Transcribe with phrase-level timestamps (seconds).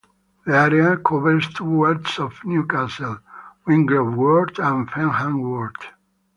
[0.47, 3.19] The area covers two wards of Newcastle:
[3.67, 5.75] Wingrove Ward, and Fenham Ward.